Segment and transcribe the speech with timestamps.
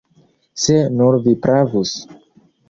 [0.63, 1.93] Se nur vi pravus!